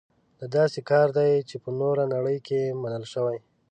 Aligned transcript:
دا 0.39 0.45
داسې 0.57 0.79
کار 0.89 1.07
دی 1.17 1.31
چې 1.49 1.55
په 1.63 1.69
نوره 1.79 2.03
نړۍ 2.13 2.37
کې 2.47 2.61
منل 2.81 3.05
شوی. 3.13 3.37